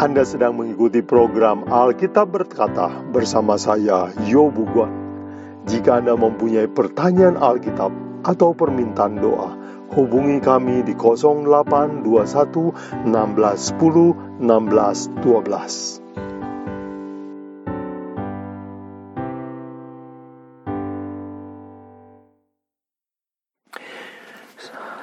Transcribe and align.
Anda 0.00 0.24
sedang 0.24 0.56
mengikuti 0.56 1.04
program 1.04 1.68
Alkitab 1.68 2.32
Berkata 2.32 2.88
bersama 3.12 3.60
saya, 3.60 4.08
Yobu 4.24 4.64
Guan. 4.72 4.88
Jika 5.68 6.00
Anda 6.00 6.16
mempunyai 6.16 6.72
pertanyaan 6.72 7.36
Alkitab 7.36 7.92
atau 8.24 8.56
permintaan 8.56 9.20
doa, 9.20 9.52
hubungi 9.92 10.40
kami 10.40 10.80
di 10.88 10.96
0821 10.96 12.00
1610 13.12 14.40
1612. 14.40 16.00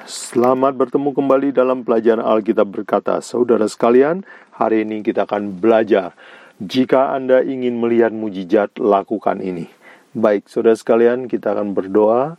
Selamat 0.08 0.76
bertemu 0.76 1.16
kembali 1.16 1.56
dalam 1.56 1.86
pelajaran 1.86 2.20
Alkitab 2.20 2.68
berkata, 2.68 3.22
Saudara 3.24 3.64
sekalian, 3.64 4.26
hari 4.58 4.82
ini 4.82 5.06
kita 5.06 5.22
akan 5.22 5.62
belajar. 5.62 6.18
Jika 6.58 7.14
Anda 7.14 7.46
ingin 7.46 7.78
melihat 7.78 8.10
mujizat, 8.10 8.74
lakukan 8.82 9.38
ini. 9.38 9.70
Baik, 10.10 10.50
saudara 10.50 10.74
sekalian, 10.74 11.30
kita 11.30 11.54
akan 11.54 11.70
berdoa. 11.78 12.34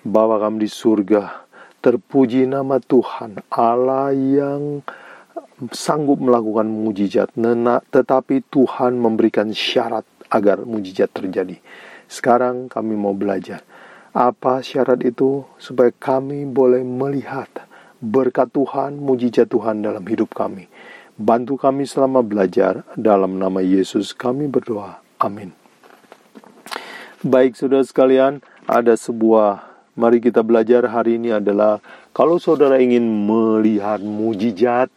bahwa 0.00 0.40
kami 0.40 0.64
di 0.64 0.70
surga, 0.72 1.44
terpuji 1.84 2.48
nama 2.48 2.80
Tuhan, 2.80 3.44
Allah 3.52 4.08
yang 4.16 4.80
sanggup 5.76 6.24
melakukan 6.24 6.64
mujizat, 6.64 7.36
tetapi 7.92 8.40
Tuhan 8.48 8.96
memberikan 8.96 9.52
syarat 9.52 10.08
agar 10.32 10.64
mujizat 10.64 11.12
terjadi. 11.12 11.60
Sekarang 12.08 12.72
kami 12.72 12.96
mau 12.96 13.12
belajar 13.12 13.60
apa 14.10 14.58
syarat 14.58 14.98
itu 15.06 15.46
supaya 15.60 15.94
kami 15.94 16.42
boleh 16.42 16.82
melihat 16.82 17.46
berkat 18.02 18.50
Tuhan, 18.50 18.98
mujizat 18.98 19.46
Tuhan 19.46 19.84
dalam 19.84 20.02
hidup 20.02 20.34
kami. 20.34 20.66
Bantu 21.20 21.60
kami 21.60 21.84
selama 21.84 22.24
belajar 22.24 22.80
dalam 22.96 23.36
nama 23.36 23.60
Yesus 23.60 24.16
kami 24.16 24.48
berdoa. 24.48 25.04
Amin. 25.20 25.52
Baik 27.20 27.60
saudara 27.60 27.84
sekalian, 27.84 28.40
ada 28.64 28.96
sebuah 28.96 29.60
mari 30.00 30.24
kita 30.24 30.40
belajar 30.40 30.88
hari 30.88 31.20
ini 31.20 31.36
adalah 31.36 31.84
kalau 32.16 32.40
saudara 32.40 32.80
ingin 32.80 33.04
melihat 33.04 34.00
mujizat 34.00 34.88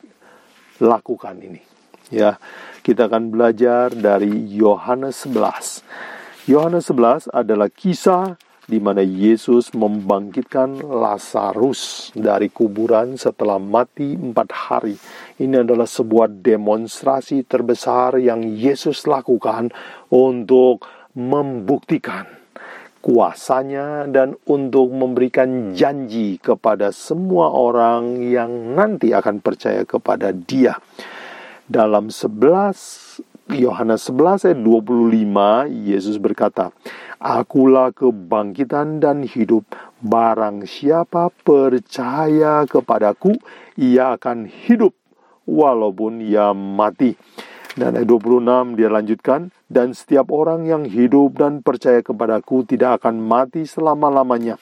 lakukan 0.79 1.35
ini. 1.43 1.59
Ya, 2.07 2.39
kita 2.87 3.11
akan 3.11 3.27
belajar 3.27 3.91
dari 3.91 4.31
Yohanes 4.55 5.27
11. 5.27 5.83
Yohanes 6.47 6.87
11 6.87 7.35
adalah 7.35 7.67
kisah 7.67 8.39
di 8.63 8.79
mana 8.79 9.03
Yesus 9.03 9.75
membangkitkan 9.75 10.79
Lazarus 10.79 12.11
dari 12.15 12.47
kuburan 12.47 13.19
setelah 13.19 13.59
mati 13.59 14.15
empat 14.15 14.49
hari. 14.51 14.95
Ini 15.39 15.67
adalah 15.67 15.87
sebuah 15.87 16.31
demonstrasi 16.31 17.43
terbesar 17.43 18.15
yang 18.23 18.43
Yesus 18.47 19.03
lakukan 19.03 19.71
untuk 20.07 20.87
membuktikan 21.13 22.43
kuasanya 23.03 24.07
dan 24.07 24.39
untuk 24.47 24.95
memberikan 24.95 25.75
janji 25.75 26.39
kepada 26.39 26.95
semua 26.95 27.51
orang 27.51 28.23
yang 28.23 28.79
nanti 28.79 29.11
akan 29.11 29.43
percaya 29.43 29.83
kepada 29.83 30.31
dia. 30.31 30.79
Dalam 31.67 32.07
11 32.07 33.32
Yohanes 33.51 34.07
11 34.07 34.47
ayat 34.47 34.59
25 34.63 35.67
Yesus 35.67 36.15
berkata, 36.15 36.71
Akulah 37.19 37.91
kebangkitan 37.91 39.03
dan 39.03 39.27
hidup. 39.27 39.67
Barang 39.99 40.63
siapa 40.63 41.27
percaya 41.43 42.63
kepadaku, 42.63 43.35
ia 43.75 44.15
akan 44.15 44.47
hidup 44.47 44.95
walaupun 45.43 46.23
ia 46.23 46.55
mati. 46.55 47.19
Dan 47.75 47.99
ayat 47.99 48.07
26 48.07 48.79
dia 48.79 48.87
lanjutkan, 48.87 49.51
dan 49.67 49.91
setiap 49.91 50.31
orang 50.31 50.63
yang 50.63 50.87
hidup 50.87 51.35
dan 51.35 51.59
percaya 51.59 51.99
kepadaku 51.99 52.63
tidak 52.63 53.03
akan 53.03 53.19
mati 53.19 53.67
selama-lamanya. 53.67 54.55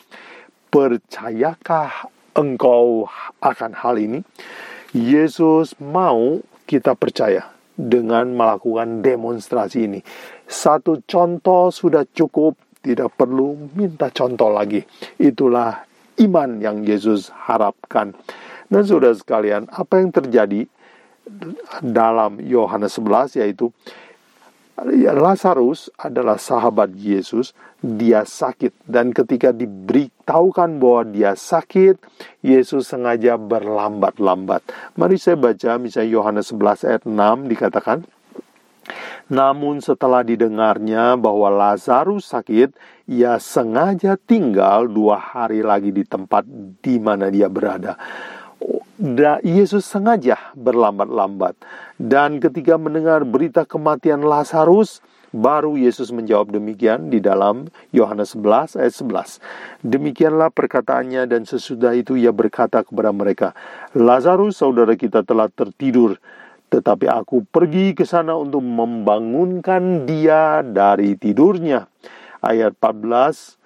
Percayakah 0.73 2.09
engkau 2.33 3.05
akan 3.45 3.77
hal 3.77 4.01
ini? 4.01 4.25
Yesus 4.89 5.77
mau 5.77 6.41
kita 6.65 6.97
percaya 6.97 7.60
dengan 7.81 8.29
melakukan 8.37 9.01
demonstrasi 9.01 9.89
ini. 9.89 9.99
Satu 10.45 11.01
contoh 11.09 11.73
sudah 11.73 12.05
cukup, 12.13 12.53
tidak 12.85 13.13
perlu 13.17 13.71
minta 13.73 14.13
contoh 14.13 14.53
lagi. 14.53 14.85
Itulah 15.17 15.81
iman 16.21 16.61
yang 16.61 16.85
Yesus 16.85 17.33
harapkan. 17.33 18.13
Dan 18.69 18.83
sudah 18.85 19.11
sekalian, 19.17 19.65
apa 19.73 19.99
yang 19.99 20.13
terjadi 20.13 20.69
dalam 21.81 22.41
Yohanes 22.41 22.97
11 22.97 23.39
yaitu 23.41 23.69
Lazarus 25.13 25.93
adalah 25.99 26.41
sahabat 26.41 26.95
Yesus, 26.95 27.53
dia 27.83 28.25
sakit. 28.25 28.73
Dan 28.87 29.13
ketika 29.13 29.53
diberitahukan 29.53 30.81
bahwa 30.81 31.03
dia 31.05 31.37
sakit, 31.37 32.01
Yesus 32.41 32.89
sengaja 32.89 33.37
berlambat-lambat. 33.37 34.65
Mari 34.97 35.21
saya 35.21 35.37
baca 35.37 35.77
misalnya 35.77 36.09
Yohanes 36.17 36.49
11 36.49 36.87
ayat 36.87 37.03
6 37.05 37.51
dikatakan, 37.51 37.99
namun 39.31 39.79
setelah 39.79 40.25
didengarnya 40.25 41.15
bahwa 41.15 41.47
Lazarus 41.53 42.27
sakit, 42.33 42.73
ia 43.07 43.37
sengaja 43.37 44.17
tinggal 44.17 44.89
dua 44.89 45.19
hari 45.21 45.61
lagi 45.61 45.93
di 45.93 46.03
tempat 46.03 46.43
di 46.81 46.97
mana 46.97 47.29
dia 47.29 47.47
berada 47.47 47.95
da, 49.01 49.41
Yesus 49.41 49.89
sengaja 49.89 50.37
berlambat-lambat. 50.53 51.57
Dan 51.97 52.37
ketika 52.37 52.77
mendengar 52.77 53.25
berita 53.25 53.65
kematian 53.65 54.21
Lazarus, 54.21 55.01
baru 55.33 55.73
Yesus 55.73 56.13
menjawab 56.13 56.53
demikian 56.53 57.09
di 57.09 57.17
dalam 57.17 57.71
Yohanes 57.89 58.37
11 58.37 58.77
ayat 58.77 58.93
11. 58.93 59.41
Demikianlah 59.81 60.53
perkataannya 60.53 61.25
dan 61.25 61.49
sesudah 61.49 61.97
itu 61.97 62.13
ia 62.19 62.29
berkata 62.29 62.85
kepada 62.85 63.09
mereka, 63.09 63.57
Lazarus 63.97 64.61
saudara 64.61 64.93
kita 64.93 65.25
telah 65.25 65.49
tertidur, 65.49 66.21
tetapi 66.69 67.09
aku 67.09 67.43
pergi 67.49 67.97
ke 67.97 68.05
sana 68.05 68.37
untuk 68.37 68.61
membangunkan 68.61 70.05
dia 70.05 70.61
dari 70.61 71.17
tidurnya. 71.17 71.89
Ayat 72.41 72.77
14 72.77 73.57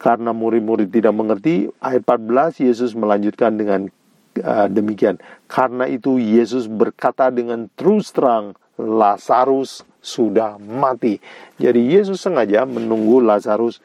karena 0.00 0.32
murid-murid 0.32 0.88
tidak 0.88 1.12
mengerti, 1.12 1.68
ayat 1.84 2.08
14 2.08 2.64
Yesus 2.64 2.96
melanjutkan 2.96 3.52
dengan 3.60 3.92
uh, 4.38 4.68
demikian. 4.70 5.18
Karena 5.50 5.90
itu 5.90 6.16
Yesus 6.20 6.70
berkata 6.70 7.28
dengan 7.34 7.66
terus 7.74 8.14
terang, 8.14 8.54
Lazarus 8.80 9.84
sudah 10.00 10.56
mati. 10.56 11.20
Jadi 11.60 11.92
Yesus 11.92 12.24
sengaja 12.24 12.64
menunggu 12.64 13.20
Lazarus 13.20 13.82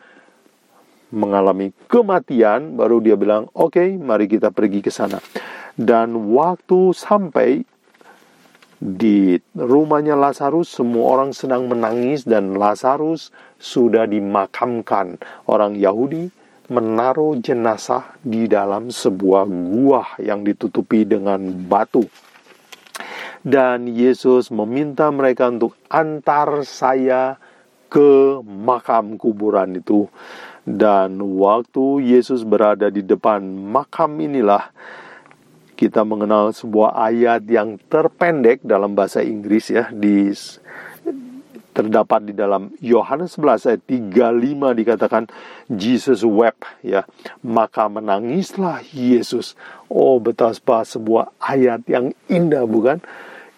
mengalami 1.12 1.76
kematian, 1.88 2.76
baru 2.80 3.04
dia 3.04 3.16
bilang, 3.20 3.52
"Oke, 3.52 3.84
okay, 3.84 3.90
mari 4.00 4.26
kita 4.28 4.52
pergi 4.52 4.80
ke 4.80 4.92
sana." 4.92 5.20
Dan 5.76 6.32
waktu 6.32 6.96
sampai 6.96 7.68
di 8.80 9.40
rumahnya 9.56 10.16
Lazarus, 10.16 10.72
semua 10.72 11.20
orang 11.20 11.32
sedang 11.32 11.68
menangis 11.68 12.28
dan 12.28 12.56
Lazarus 12.56 13.32
sudah 13.60 14.08
dimakamkan. 14.08 15.20
Orang 15.48 15.80
Yahudi 15.80 16.32
menaruh 16.72 17.38
jenazah 17.42 18.18
di 18.26 18.50
dalam 18.50 18.90
sebuah 18.90 19.46
gua 19.46 20.18
yang 20.18 20.42
ditutupi 20.42 21.06
dengan 21.06 21.42
batu. 21.70 22.06
Dan 23.46 23.86
Yesus 23.86 24.50
meminta 24.50 25.14
mereka 25.14 25.54
untuk 25.54 25.78
antar 25.86 26.66
saya 26.66 27.38
ke 27.86 28.42
makam 28.42 29.22
kuburan 29.22 29.78
itu. 29.78 30.10
Dan 30.66 31.22
waktu 31.22 32.02
Yesus 32.02 32.42
berada 32.42 32.90
di 32.90 33.06
depan 33.06 33.46
makam 33.46 34.18
inilah 34.18 34.74
kita 35.78 36.02
mengenal 36.02 36.56
sebuah 36.56 36.98
ayat 36.98 37.46
yang 37.46 37.78
terpendek 37.92 38.64
dalam 38.66 38.98
bahasa 38.98 39.22
Inggris 39.22 39.70
ya 39.70 39.92
di 39.94 40.32
terdapat 41.76 42.32
di 42.32 42.34
dalam 42.34 42.72
Yohanes 42.80 43.36
11 43.36 43.76
ayat 43.76 43.82
35 43.84 44.80
dikatakan 44.80 45.24
Jesus 45.68 46.24
wept 46.24 46.64
ya. 46.80 47.04
Maka 47.44 47.92
menangislah 47.92 48.80
Yesus. 48.96 49.60
Oh 49.92 50.24
betapa 50.24 50.88
sebuah 50.88 51.36
ayat 51.44 51.84
yang 51.92 52.16
indah 52.32 52.64
bukan? 52.64 53.04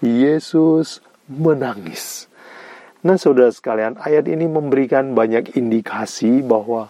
Yesus 0.01 1.05
menangis. 1.29 2.25
Nah 3.05 3.21
saudara 3.21 3.53
sekalian 3.53 4.01
ayat 4.01 4.25
ini 4.25 4.49
memberikan 4.49 5.13
banyak 5.13 5.53
indikasi 5.53 6.41
bahwa 6.41 6.89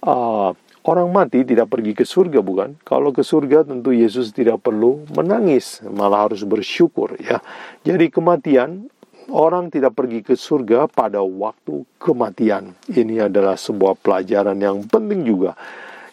uh, 0.00 0.56
orang 0.84 1.08
mati 1.10 1.44
tidak 1.44 1.72
pergi 1.72 1.92
ke 1.96 2.04
surga 2.04 2.40
bukan? 2.44 2.76
Kalau 2.84 3.10
ke 3.12 3.24
surga 3.24 3.64
tentu 3.64 3.92
Yesus 3.92 4.30
tidak 4.32 4.60
perlu 4.64 5.04
menangis. 5.16 5.80
Malah 5.84 6.28
harus 6.28 6.44
bersyukur 6.44 7.16
ya. 7.20 7.40
Jadi 7.84 8.12
kematian 8.12 8.92
orang 9.30 9.72
tidak 9.72 9.96
pergi 9.96 10.20
ke 10.20 10.34
surga 10.34 10.90
pada 10.90 11.22
waktu 11.24 11.86
kematian. 11.96 12.76
Ini 12.90 13.28
adalah 13.28 13.56
sebuah 13.56 13.96
pelajaran 14.00 14.58
yang 14.60 14.84
penting 14.84 15.24
juga. 15.24 15.56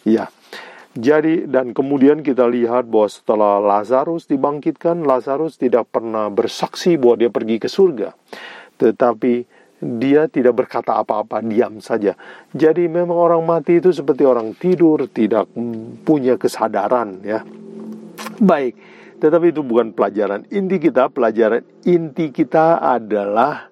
Ya. 0.06 0.30
Jadi 0.92 1.48
dan 1.48 1.72
kemudian 1.72 2.20
kita 2.20 2.44
lihat 2.44 2.84
bahwa 2.84 3.08
setelah 3.08 3.56
Lazarus 3.64 4.28
dibangkitkan, 4.28 5.08
Lazarus 5.08 5.56
tidak 5.56 5.88
pernah 5.88 6.28
bersaksi 6.28 7.00
bahwa 7.00 7.16
dia 7.16 7.30
pergi 7.32 7.56
ke 7.56 7.68
surga. 7.68 8.12
Tetapi 8.76 9.34
dia 9.82 10.30
tidak 10.30 10.62
berkata 10.62 11.00
apa-apa, 11.00 11.42
diam 11.42 11.82
saja. 11.82 12.14
Jadi 12.52 12.86
memang 12.86 13.18
orang 13.18 13.42
mati 13.42 13.80
itu 13.80 13.90
seperti 13.90 14.22
orang 14.22 14.54
tidur, 14.54 15.10
tidak 15.10 15.50
punya 16.06 16.38
kesadaran 16.38 17.24
ya. 17.24 17.42
Baik, 18.38 18.76
tetapi 19.22 19.54
itu 19.54 19.62
bukan 19.62 19.94
pelajaran 19.94 20.42
inti 20.50 20.82
kita. 20.82 21.06
Pelajaran 21.06 21.62
inti 21.86 22.34
kita 22.34 22.82
adalah 22.82 23.70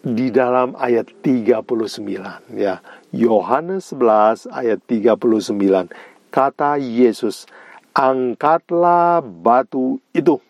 di 0.00 0.32
dalam 0.32 0.72
ayat 0.80 1.12
39 1.20 2.56
ya. 2.56 2.80
Yohanes 3.12 3.92
11 3.92 4.48
ayat 4.48 4.80
39. 4.88 5.92
Kata 6.32 6.80
Yesus, 6.80 7.44
"Angkatlah 7.92 9.20
batu 9.20 10.00
itu." 10.16 10.40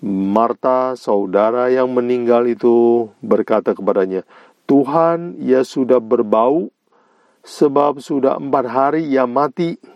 Marta, 0.00 0.96
saudara 0.96 1.68
yang 1.68 1.92
meninggal 1.92 2.48
itu, 2.48 3.08
berkata 3.20 3.76
kepadanya, 3.76 4.24
"Tuhan, 4.64 5.36
ia 5.36 5.68
sudah 5.68 6.00
berbau, 6.00 6.72
sebab 7.44 8.00
sudah 8.00 8.40
empat 8.40 8.64
hari 8.72 9.02
ia 9.04 9.28
mati." 9.28 9.95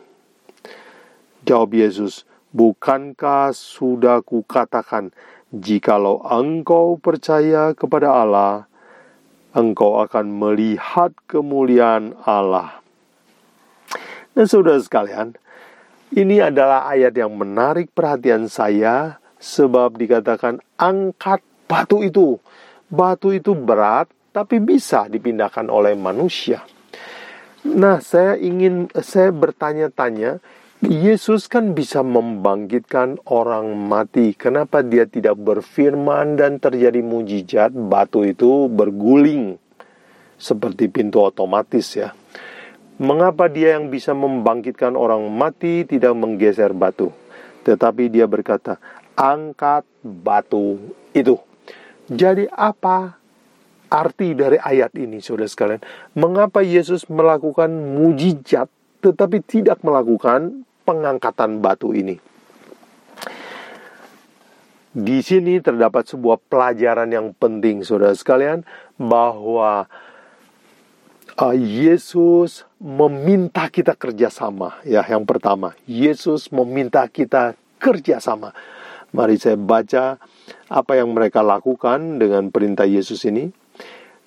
Jawab 1.49 1.73
Yesus, 1.73 2.29
"Bukankah 2.53 3.55
sudah 3.55 4.21
kukatakan, 4.21 5.15
jikalau 5.51 6.23
engkau 6.23 6.95
percaya 7.01 7.75
kepada 7.75 8.15
Allah, 8.23 8.71
engkau 9.55 9.99
akan 9.99 10.31
melihat 10.31 11.11
kemuliaan 11.27 12.15
Allah. 12.23 12.79
Nah, 14.39 14.47
saudara 14.47 14.79
sekalian, 14.79 15.35
ini 16.15 16.39
adalah 16.39 16.87
ayat 16.87 17.19
yang 17.19 17.35
menarik 17.35 17.91
perhatian 17.91 18.47
saya 18.47 19.19
sebab 19.43 19.99
dikatakan 19.99 20.63
angkat 20.79 21.43
batu 21.67 22.07
itu. 22.07 22.39
Batu 22.91 23.35
itu 23.35 23.55
berat 23.55 24.11
tapi 24.31 24.63
bisa 24.63 25.11
dipindahkan 25.11 25.67
oleh 25.67 25.99
manusia. 25.99 26.63
Nah, 27.67 27.99
saya 27.99 28.39
ingin 28.39 28.89
saya 29.03 29.35
bertanya-tanya, 29.35 30.39
Yesus 30.81 31.45
kan 31.45 31.77
bisa 31.77 32.01
membangkitkan 32.01 33.21
orang 33.29 33.77
mati. 33.77 34.33
Kenapa 34.33 34.81
dia 34.81 35.05
tidak 35.05 35.37
berfirman 35.37 36.41
dan 36.41 36.57
terjadi 36.57 37.05
mujizat 37.05 37.69
batu 37.69 38.25
itu 38.25 38.65
berguling 38.73 39.61
seperti 40.41 40.89
pintu 40.89 41.21
otomatis 41.21 41.85
ya? 41.93 42.17
Mengapa 42.97 43.53
dia 43.53 43.77
yang 43.77 43.93
bisa 43.93 44.17
membangkitkan 44.17 44.97
orang 44.97 45.29
mati 45.29 45.85
tidak 45.85 46.17
menggeser 46.17 46.73
batu? 46.73 47.13
Tetapi 47.61 48.09
dia 48.09 48.25
berkata, 48.25 48.81
angkat 49.13 49.85
batu 50.01 50.81
itu. 51.13 51.37
Jadi 52.09 52.49
apa 52.49 53.21
arti 53.93 54.33
dari 54.33 54.57
ayat 54.57 54.97
ini 54.97 55.21
saudara 55.21 55.45
sekalian? 55.45 55.85
Mengapa 56.17 56.65
Yesus 56.65 57.05
melakukan 57.13 57.69
mujizat 57.69 58.73
tetapi 59.05 59.45
tidak 59.45 59.85
melakukan 59.85 60.65
pengangkatan 60.85 61.61
batu 61.61 61.93
ini. 61.93 62.19
Di 64.91 65.23
sini 65.23 65.63
terdapat 65.63 66.03
sebuah 66.11 66.43
pelajaran 66.51 67.07
yang 67.15 67.31
penting, 67.39 67.87
saudara 67.87 68.11
sekalian, 68.11 68.67
bahwa 68.99 69.87
uh, 71.39 71.55
Yesus 71.55 72.67
meminta 72.83 73.71
kita 73.71 73.95
kerjasama. 73.95 74.83
Ya, 74.83 75.07
yang 75.07 75.23
pertama, 75.23 75.79
Yesus 75.87 76.51
meminta 76.51 77.07
kita 77.07 77.55
kerjasama. 77.79 78.51
Mari 79.15 79.39
saya 79.39 79.55
baca 79.55 80.19
apa 80.67 80.93
yang 80.99 81.15
mereka 81.15 81.43
lakukan 81.43 82.19
dengan 82.19 82.51
perintah 82.51 82.87
Yesus 82.87 83.23
ini. 83.27 83.55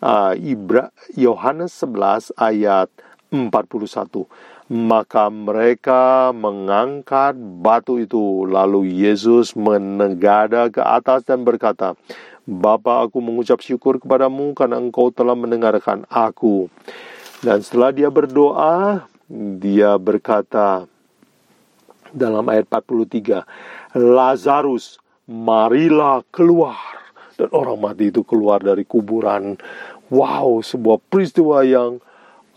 Uh, 0.04 0.36
Ibra 0.36 0.92
Yohanes 1.16 1.72
11 1.80 2.36
ayat 2.36 2.92
41 3.32 3.52
maka 4.72 5.28
mereka 5.28 6.32
mengangkat 6.32 7.36
batu 7.36 8.00
itu. 8.00 8.48
Lalu 8.48 8.92
Yesus 9.04 9.56
menegada 9.58 10.72
ke 10.72 10.80
atas 10.80 11.28
dan 11.28 11.44
berkata, 11.44 11.96
Bapa, 12.44 13.08
aku 13.08 13.24
mengucap 13.24 13.64
syukur 13.64 14.04
kepadamu 14.04 14.52
karena 14.52 14.76
engkau 14.76 15.12
telah 15.16 15.36
mendengarkan 15.36 16.04
aku. 16.12 16.68
Dan 17.40 17.64
setelah 17.64 17.96
dia 17.96 18.12
berdoa, 18.12 19.08
dia 19.60 19.96
berkata 19.96 20.88
dalam 22.12 22.44
ayat 22.52 22.68
43, 22.68 23.48
Lazarus, 23.96 25.00
marilah 25.28 26.24
keluar. 26.36 26.78
Dan 27.34 27.50
orang 27.50 27.80
mati 27.80 28.14
itu 28.14 28.22
keluar 28.22 28.62
dari 28.62 28.86
kuburan. 28.86 29.58
Wow, 30.14 30.62
sebuah 30.62 31.02
peristiwa 31.10 31.66
yang 31.66 31.98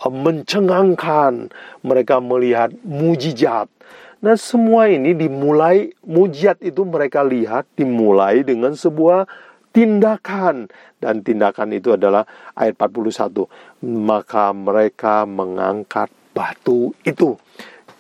mencengangkan, 0.05 1.49
mereka 1.81 2.21
melihat 2.21 2.71
mujizat. 2.85 3.73
Nah, 4.21 4.37
semua 4.37 4.89
ini 4.89 5.13
dimulai 5.13 5.93
mujizat 6.05 6.61
itu 6.65 6.85
mereka 6.85 7.21
lihat 7.25 7.69
dimulai 7.77 8.45
dengan 8.45 8.73
sebuah 8.73 9.29
tindakan 9.77 10.73
dan 11.01 11.21
tindakan 11.21 11.77
itu 11.77 11.93
adalah 11.93 12.25
ayat 12.57 12.81
41. 12.81 13.45
Maka 13.85 14.57
mereka 14.57 15.29
mengangkat 15.29 16.09
batu 16.33 16.97
itu. 17.05 17.37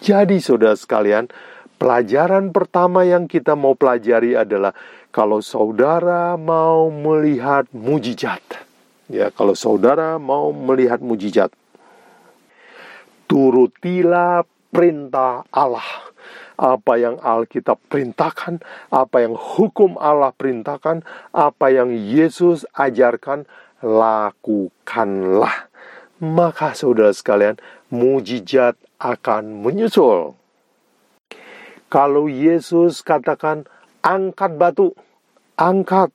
Jadi 0.00 0.40
saudara 0.40 0.76
sekalian, 0.76 1.28
pelajaran 1.76 2.52
pertama 2.52 3.04
yang 3.04 3.28
kita 3.28 3.52
mau 3.52 3.76
pelajari 3.76 4.37
adalah 4.37 4.72
kalau 5.12 5.40
saudara 5.44 6.37
mau 6.37 6.88
melihat 6.92 7.69
mujizat. 7.72 8.40
Ya, 9.06 9.31
kalau 9.31 9.54
saudara 9.54 10.19
mau 10.19 10.50
melihat 10.50 10.99
mujizat, 11.00 11.52
turutilah 13.26 14.46
perintah 14.70 15.46
Allah. 15.50 15.87
Apa 16.56 16.96
yang 16.96 17.20
Alkitab 17.20 17.76
perintahkan, 17.93 18.64
apa 18.88 19.20
yang 19.20 19.37
hukum 19.37 20.00
Allah 20.00 20.32
perintahkan, 20.32 21.05
apa 21.37 21.67
yang 21.69 21.93
Yesus 21.93 22.64
ajarkan, 22.73 23.44
lakukanlah. 23.84 25.69
Maka 26.17 26.73
saudara 26.73 27.12
sekalian, 27.12 27.61
mujizat 27.93 28.81
akan 28.96 29.61
menyusul. 29.61 30.32
Kalau 31.93 32.25
Yesus 32.25 33.05
katakan, 33.05 33.69
angkat 34.00 34.56
batu, 34.56 34.97
angkat. 35.61 36.11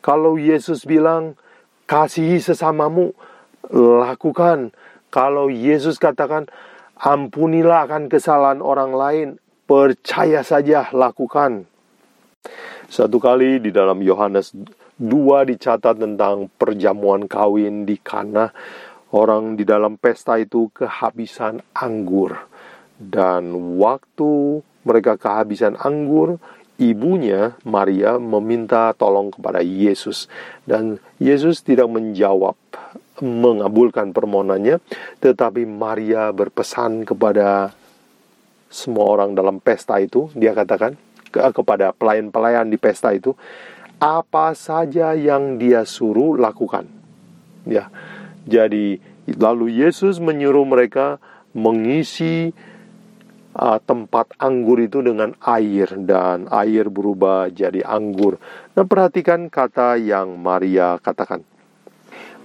Kalau 0.00 0.40
Yesus 0.40 0.88
bilang, 0.88 1.36
kasihi 1.84 2.40
sesamamu, 2.40 3.12
lakukan. 3.70 4.72
Kalau 5.08 5.48
Yesus 5.48 5.96
katakan, 5.96 6.48
ampunilah 7.00 7.88
akan 7.88 8.12
kesalahan 8.12 8.60
orang 8.60 8.92
lain, 8.92 9.28
percaya 9.64 10.44
saja 10.44 10.92
lakukan. 10.92 11.64
Satu 12.88 13.20
kali 13.20 13.60
di 13.60 13.68
dalam 13.72 14.00
Yohanes 14.00 14.52
2 14.98 15.48
dicatat 15.48 16.00
tentang 16.00 16.48
perjamuan 16.56 17.28
kawin 17.28 17.84
di 17.84 18.00
Kana. 18.00 18.50
Orang 19.08 19.56
di 19.56 19.64
dalam 19.64 19.96
pesta 19.96 20.36
itu 20.36 20.68
kehabisan 20.68 21.64
anggur. 21.72 22.36
Dan 22.98 23.78
waktu 23.80 24.60
mereka 24.84 25.16
kehabisan 25.16 25.80
anggur, 25.80 26.36
ibunya 26.76 27.56
Maria 27.64 28.20
meminta 28.20 28.92
tolong 28.92 29.32
kepada 29.32 29.64
Yesus. 29.64 30.28
Dan 30.68 31.00
Yesus 31.16 31.64
tidak 31.64 31.88
menjawab 31.88 32.56
mengabulkan 33.22 34.14
permohonannya, 34.14 34.78
tetapi 35.22 35.66
Maria 35.66 36.30
berpesan 36.30 37.04
kepada 37.04 37.72
semua 38.68 39.08
orang 39.08 39.32
dalam 39.32 39.58
pesta 39.58 39.96
itu, 39.98 40.28
dia 40.36 40.52
katakan 40.52 40.94
ke, 41.32 41.40
kepada 41.52 41.92
pelayan-pelayan 41.96 42.68
di 42.68 42.76
pesta 42.76 43.12
itu, 43.16 43.32
apa 43.98 44.54
saja 44.54 45.16
yang 45.16 45.58
dia 45.58 45.82
suruh 45.82 46.38
lakukan. 46.38 46.86
Ya. 47.66 47.90
Jadi 48.48 49.02
lalu 49.36 49.84
Yesus 49.84 50.22
menyuruh 50.22 50.64
mereka 50.64 51.20
mengisi 51.52 52.54
uh, 53.58 53.78
tempat 53.82 54.32
anggur 54.38 54.78
itu 54.80 55.02
dengan 55.02 55.34
air 55.42 55.90
dan 56.06 56.46
air 56.48 56.88
berubah 56.88 57.50
jadi 57.50 57.82
anggur. 57.84 58.38
Nah, 58.72 58.86
perhatikan 58.86 59.50
kata 59.50 59.98
yang 59.98 60.38
Maria 60.38 60.96
katakan. 61.02 61.42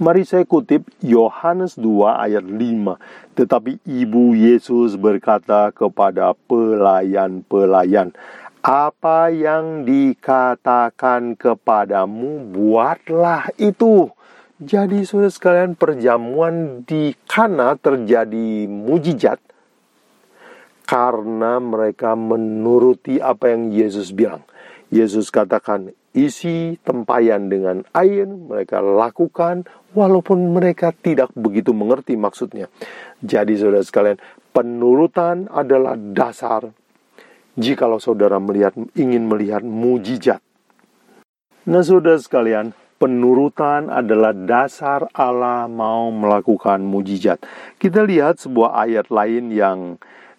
Mari 0.04 0.28
saya 0.28 0.44
kutip 0.44 0.84
Yohanes 1.00 1.80
2 1.80 2.28
ayat 2.28 2.44
5. 2.44 3.40
Tetapi 3.40 3.80
ibu 3.88 4.36
Yesus 4.36 5.00
berkata 5.00 5.72
kepada 5.72 6.36
pelayan-pelayan, 6.44 8.12
apa 8.60 9.32
yang 9.32 9.88
dikatakan 9.88 11.40
kepadamu 11.40 12.52
buatlah 12.52 13.48
itu. 13.56 14.12
Jadi 14.60 15.08
saudara 15.08 15.32
sekalian 15.32 15.80
perjamuan 15.80 16.84
di 16.84 17.16
Kana 17.24 17.80
terjadi 17.80 18.68
mujizat 18.68 19.40
karena 20.84 21.64
mereka 21.64 22.12
menuruti 22.20 23.24
apa 23.24 23.56
yang 23.56 23.72
Yesus 23.72 24.12
bilang. 24.12 24.44
Yesus 24.92 25.32
katakan, 25.32 25.96
isi 26.14 26.78
tempayan 26.86 27.50
dengan 27.50 27.82
air, 27.98 28.30
mereka 28.30 28.80
lakukan 28.80 29.66
walaupun 29.98 30.54
mereka 30.54 30.94
tidak 30.94 31.34
begitu 31.34 31.74
mengerti 31.74 32.14
maksudnya. 32.14 32.70
Jadi 33.22 33.58
saudara 33.58 33.82
sekalian, 33.82 34.18
penurutan 34.54 35.50
adalah 35.50 35.98
dasar 35.98 36.70
jikalau 37.58 38.02
saudara 38.02 38.38
melihat 38.38 38.74
ingin 38.98 39.26
melihat 39.26 39.62
mujizat. 39.66 40.42
Nah, 41.64 41.82
saudara 41.82 42.20
sekalian, 42.20 42.76
penurutan 43.02 43.90
adalah 43.90 44.32
dasar 44.36 45.08
Allah 45.16 45.66
mau 45.68 46.12
melakukan 46.12 46.84
mujizat. 46.84 47.42
Kita 47.80 48.04
lihat 48.04 48.40
sebuah 48.40 48.84
ayat 48.88 49.08
lain 49.10 49.54
yang 49.54 49.80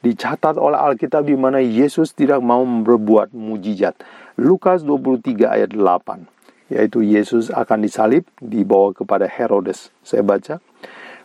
dicatat 0.05 0.61
oleh 0.61 0.77
Alkitab 0.77 1.25
di 1.25 1.33
mana 1.33 1.65
Yesus 1.65 2.13
tidak 2.13 2.45
mau 2.45 2.61
berbuat 2.61 3.33
mujizat. 3.33 3.97
Lukas 4.35 4.83
23 4.83 5.47
ayat 5.47 5.71
8 5.71 6.27
yaitu 6.73 7.05
Yesus 7.05 7.53
akan 7.55 7.85
disalib 7.85 8.25
dibawa 8.41 8.91
kepada 8.91 9.31
Herodes. 9.31 9.95
Saya 10.01 10.25
baca 10.25 10.59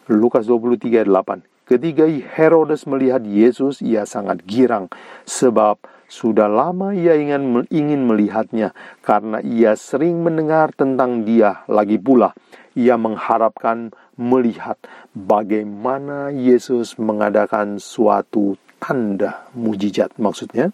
Lukas 0.06 0.46
23 0.46 1.02
ayat 1.02 1.10
8. 1.10 1.70
Ketika 1.70 2.06
Herodes 2.06 2.90
melihat 2.90 3.22
Yesus, 3.22 3.82
ia 3.82 4.06
sangat 4.06 4.42
girang 4.46 4.90
sebab 5.26 5.78
sudah 6.10 6.50
lama 6.50 6.98
ia 6.98 7.14
ingin 7.14 7.70
ingin 7.70 8.10
melihatnya 8.10 8.74
karena 9.06 9.38
ia 9.46 9.78
sering 9.78 10.26
mendengar 10.26 10.74
tentang 10.74 11.22
dia 11.26 11.62
lagi 11.70 12.02
pula. 12.02 12.34
Ia 12.74 12.98
mengharapkan 12.98 13.94
melihat 14.18 14.82
bagaimana 15.14 16.34
Yesus 16.34 16.98
mengadakan 16.98 17.78
suatu 17.78 18.58
tanda 18.82 19.46
mujizat 19.54 20.18
maksudnya. 20.18 20.74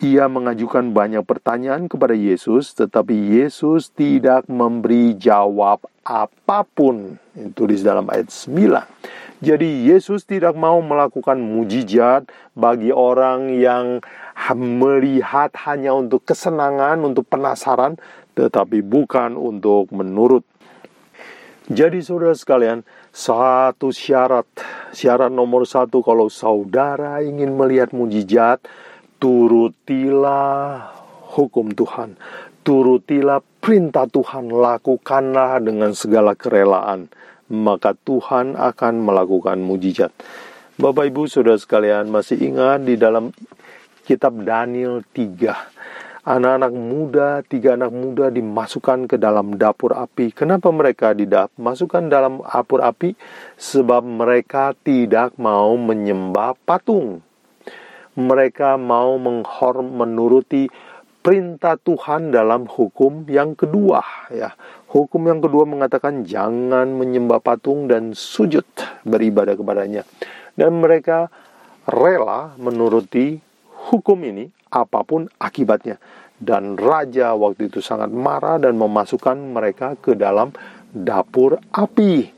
Ia 0.00 0.32
mengajukan 0.32 0.96
banyak 0.96 1.20
pertanyaan 1.28 1.84
kepada 1.84 2.16
Yesus, 2.16 2.72
tetapi 2.72 3.36
Yesus 3.36 3.92
tidak 3.92 4.48
memberi 4.48 5.12
jawab 5.12 5.84
apa 6.08 6.64
pun. 6.64 7.20
Itu 7.36 7.68
di 7.68 7.76
dalam 7.84 8.08
ayat 8.08 8.32
9. 8.32 9.44
Jadi 9.44 9.92
Yesus 9.92 10.24
tidak 10.24 10.56
mau 10.56 10.80
melakukan 10.80 11.36
mujizat 11.36 12.24
bagi 12.56 12.88
orang 12.96 13.52
yang 13.52 14.00
melihat 14.56 15.52
hanya 15.68 15.92
untuk 15.92 16.24
kesenangan, 16.24 17.04
untuk 17.04 17.28
penasaran, 17.28 18.00
tetapi 18.32 18.80
bukan 18.80 19.36
untuk 19.36 19.92
menurut. 19.92 20.48
Jadi 21.68 22.00
saudara 22.00 22.32
sekalian, 22.32 22.88
satu 23.12 23.92
syarat, 23.92 24.48
syarat 24.96 25.28
nomor 25.28 25.68
satu 25.68 26.00
kalau 26.00 26.32
saudara 26.32 27.20
ingin 27.20 27.52
melihat 27.52 27.92
mujizat, 27.92 28.64
turutilah 29.20 30.88
hukum 31.36 31.70
Tuhan, 31.76 32.16
turutilah 32.64 33.44
perintah 33.60 34.08
Tuhan, 34.08 34.48
lakukanlah 34.48 35.60
dengan 35.60 35.92
segala 35.92 36.32
kerelaan, 36.32 37.12
maka 37.52 37.92
Tuhan 37.92 38.56
akan 38.56 38.94
melakukan 39.04 39.60
mujizat. 39.60 40.10
Bapak 40.80 41.12
Ibu 41.12 41.28
Saudara 41.28 41.60
sekalian 41.60 42.08
masih 42.08 42.40
ingat 42.40 42.80
di 42.88 42.96
dalam 42.96 43.36
kitab 44.08 44.40
Daniel 44.40 45.04
3 45.12 45.80
anak-anak 46.20 46.72
muda, 46.76 47.28
tiga 47.48 47.80
anak 47.80 47.92
muda 47.96 48.28
dimasukkan 48.28 49.08
ke 49.08 49.16
dalam 49.16 49.56
dapur 49.56 49.96
api. 49.96 50.36
Kenapa 50.36 50.68
mereka 50.68 51.16
dimasukkan 51.16 52.12
dalam 52.12 52.44
dapur 52.44 52.84
api? 52.84 53.16
Sebab 53.56 54.04
mereka 54.04 54.76
tidak 54.84 55.34
mau 55.40 55.74
menyembah 55.80 56.54
patung 56.68 57.24
mereka 58.26 58.76
mau 58.76 59.16
menghorm 59.16 59.96
menuruti 59.96 60.68
perintah 61.20 61.76
Tuhan 61.76 62.32
dalam 62.32 62.64
hukum 62.64 63.28
yang 63.28 63.52
kedua 63.52 64.00
ya. 64.32 64.56
Hukum 64.90 65.28
yang 65.28 65.38
kedua 65.44 65.68
mengatakan 65.68 66.26
jangan 66.26 66.90
menyembah 66.90 67.38
patung 67.38 67.86
dan 67.86 68.16
sujud 68.16 68.66
beribadah 69.06 69.54
kepadanya. 69.54 70.02
Dan 70.56 70.82
mereka 70.82 71.30
rela 71.86 72.58
menuruti 72.58 73.38
hukum 73.92 74.18
ini 74.26 74.50
apa 74.72 75.06
pun 75.06 75.30
akibatnya. 75.38 76.00
Dan 76.40 76.80
raja 76.80 77.36
waktu 77.36 77.68
itu 77.68 77.84
sangat 77.84 78.08
marah 78.08 78.56
dan 78.56 78.74
memasukkan 78.80 79.36
mereka 79.36 79.94
ke 80.00 80.16
dalam 80.16 80.50
dapur 80.88 81.60
api. 81.70 82.32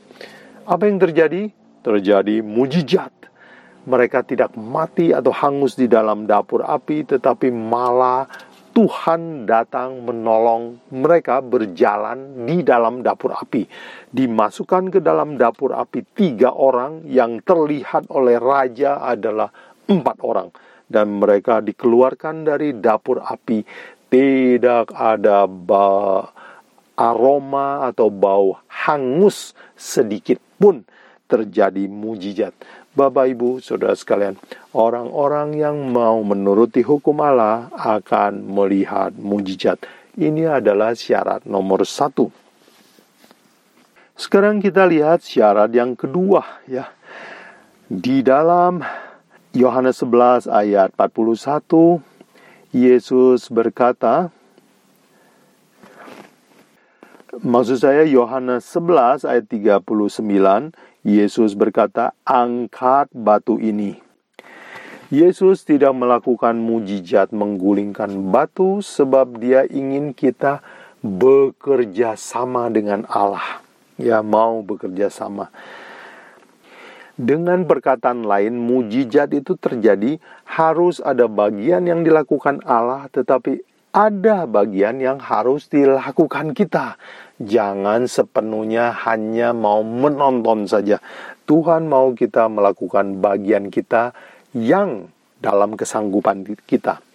Apa 0.67 0.83
yang 0.91 0.99
terjadi? 0.99 1.49
Terjadi 1.83 2.39
mujizat 2.43 3.22
mereka 3.83 4.23
tidak 4.23 4.55
mati 4.55 5.11
atau 5.11 5.31
hangus 5.35 5.75
di 5.75 5.91
dalam 5.91 6.23
dapur 6.23 6.63
api, 6.63 7.03
tetapi 7.03 7.51
malah 7.51 8.27
Tuhan 8.73 9.45
datang 9.45 10.01
menolong 10.01 10.81
mereka 10.89 11.45
berjalan 11.45 12.49
di 12.49 12.65
dalam 12.65 13.05
dapur 13.05 13.37
api. 13.37 13.69
Dimasukkan 14.09 14.97
ke 14.97 14.99
dalam 15.03 15.37
dapur 15.37 15.77
api 15.77 16.01
tiga 16.17 16.49
orang 16.49 17.05
yang 17.05 17.37
terlihat 17.45 18.09
oleh 18.09 18.41
raja 18.41 18.97
adalah 18.97 19.53
empat 19.85 20.17
orang. 20.25 20.49
Dan 20.89 21.21
mereka 21.21 21.61
dikeluarkan 21.61 22.49
dari 22.49 22.73
dapur 22.73 23.21
api. 23.21 23.61
Tidak 24.09 24.89
ada 24.89 25.45
aroma 26.97 27.85
atau 27.89 28.09
bau 28.09 28.57
hangus 28.69 29.53
sedikit 29.77 30.41
pun 30.57 30.81
terjadi 31.27 31.87
mujizat. 31.89 32.53
Bapak 32.93 33.25
Ibu, 33.33 33.57
Saudara 33.57 33.97
sekalian, 33.97 34.37
orang-orang 34.77 35.57
yang 35.57 35.77
mau 35.89 36.21
menuruti 36.21 36.85
hukum 36.85 37.23
Allah 37.25 37.73
akan 37.73 38.45
melihat 38.45 39.15
mujizat. 39.17 39.81
Ini 40.13 40.61
adalah 40.61 40.93
syarat 40.93 41.49
nomor 41.49 41.89
satu. 41.89 42.29
Sekarang 44.13 44.61
kita 44.61 44.85
lihat 44.85 45.25
syarat 45.25 45.73
yang 45.73 45.97
kedua 45.97 46.61
ya. 46.69 46.93
Di 47.89 48.21
dalam 48.21 48.85
Yohanes 49.57 50.05
11 50.05 50.45
ayat 50.49 50.93
41 50.93 52.01
Yesus 52.73 53.49
berkata 53.49 54.29
Maksud 57.33 57.81
saya 57.81 58.05
Yohanes 58.05 58.61
11 58.69 59.25
ayat 59.25 59.49
39 59.49 60.77
Yesus 61.03 61.51
berkata, 61.53 62.15
"Angkat 62.23 63.11
batu 63.11 63.59
ini." 63.59 63.99
Yesus 65.13 65.61
tidak 65.61 65.93
melakukan 65.93 66.57
mujizat 66.57 67.29
menggulingkan 67.35 68.33
batu 68.33 68.81
sebab 68.81 69.37
dia 69.37 69.67
ingin 69.69 70.15
kita 70.15 70.63
bekerja 71.03 72.17
sama 72.17 72.71
dengan 72.73 73.05
Allah. 73.11 73.61
Ya, 73.99 74.25
mau 74.25 74.65
bekerja 74.65 75.13
sama. 75.13 75.53
Dengan 77.13 77.69
perkataan 77.69 78.25
lain, 78.25 78.57
mujizat 78.57 79.37
itu 79.37 79.53
terjadi 79.53 80.17
harus 80.49 80.97
ada 80.97 81.29
bagian 81.29 81.85
yang 81.85 82.01
dilakukan 82.01 82.65
Allah, 82.65 83.05
tetapi 83.13 83.61
ada 83.93 84.49
bagian 84.49 84.97
yang 84.97 85.21
harus 85.21 85.69
dilakukan 85.69 86.57
kita. 86.57 86.97
Jangan 87.37 88.09
sepenuhnya 88.09 88.89
hanya 89.05 89.53
mau 89.53 89.85
menonton 89.85 90.65
saja. 90.65 90.97
Tuhan 91.45 91.85
mau 91.85 92.17
kita 92.17 92.49
melakukan 92.49 93.21
bagian 93.21 93.69
kita 93.69 94.17
yang 94.57 95.13
dalam 95.37 95.77
kesanggupan 95.77 96.41
kita. 96.65 97.05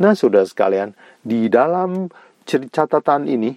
Nah, 0.00 0.16
sudah 0.16 0.48
sekalian, 0.48 0.96
di 1.20 1.52
dalam 1.52 2.08
catatan 2.48 3.28
ini, 3.28 3.52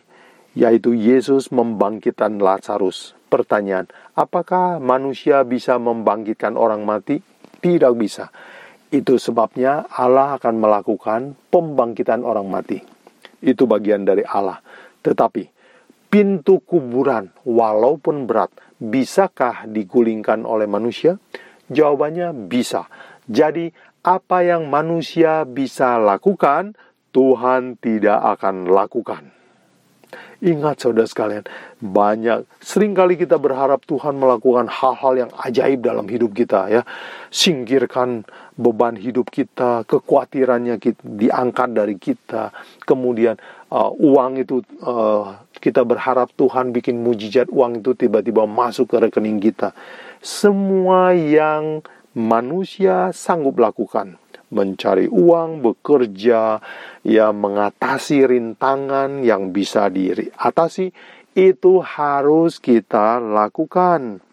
yaitu 0.57 0.91
Yesus 0.91 1.55
membangkitkan 1.55 2.43
Lazarus. 2.43 3.15
Pertanyaan, 3.31 3.87
apakah 4.19 4.83
manusia 4.83 5.47
bisa 5.47 5.79
membangkitkan 5.79 6.59
orang 6.59 6.83
mati? 6.83 7.23
Tidak 7.63 7.93
bisa. 7.95 8.31
Itu 8.95 9.19
sebabnya 9.19 9.91
Allah 9.91 10.39
akan 10.39 10.55
melakukan 10.55 11.35
pembangkitan 11.51 12.23
orang 12.23 12.47
mati. 12.47 12.79
Itu 13.43 13.67
bagian 13.67 14.07
dari 14.07 14.23
Allah. 14.23 14.63
Tetapi 15.03 15.43
pintu 16.07 16.63
kuburan 16.63 17.27
walaupun 17.43 18.23
berat, 18.23 18.55
bisakah 18.79 19.67
digulingkan 19.67 20.47
oleh 20.47 20.63
manusia? 20.63 21.19
Jawabannya 21.67 22.47
bisa. 22.47 22.87
Jadi 23.27 23.67
apa 23.99 24.47
yang 24.47 24.71
manusia 24.71 25.43
bisa 25.43 25.99
lakukan, 25.99 26.79
Tuhan 27.11 27.75
tidak 27.75 28.39
akan 28.39 28.71
lakukan. 28.71 29.35
Ingat 30.45 30.85
saudara 30.85 31.09
sekalian, 31.09 31.41
banyak 31.81 32.45
sering 32.61 32.93
kali 32.93 33.17
kita 33.17 33.41
berharap 33.41 33.81
Tuhan 33.89 34.13
melakukan 34.13 34.69
hal-hal 34.69 35.25
yang 35.25 35.31
ajaib 35.41 35.81
dalam 35.81 36.05
hidup 36.05 36.37
kita 36.37 36.69
ya. 36.69 36.81
Singkirkan 37.33 38.29
beban 38.53 38.93
hidup 38.93 39.33
kita, 39.33 39.81
kekhawatirannya 39.89 40.77
kita, 40.77 41.01
diangkat 41.01 41.69
dari 41.73 41.97
kita. 41.97 42.53
Kemudian 42.85 43.41
uh, 43.73 43.89
uang 43.97 44.37
itu 44.37 44.61
uh, 44.85 45.33
kita 45.57 45.81
berharap 45.81 46.29
Tuhan 46.37 46.69
bikin 46.77 47.01
mujizat 47.01 47.49
uang 47.49 47.81
itu 47.81 47.97
tiba-tiba 47.97 48.45
masuk 48.45 48.93
ke 48.93 49.01
rekening 49.01 49.41
kita. 49.41 49.73
Semua 50.21 51.09
yang 51.17 51.81
manusia 52.13 53.09
sanggup 53.17 53.57
lakukan 53.57 54.21
mencari 54.55 55.11
uang, 55.11 55.59
bekerja, 55.59 56.63
ya 57.03 57.27
mengatasi 57.35 58.23
rintangan 58.23 59.19
yang 59.21 59.51
bisa 59.51 59.91
diatasi, 59.91 60.95
itu 61.35 61.83
harus 61.83 62.63
kita 62.63 63.19
lakukan. 63.19 64.23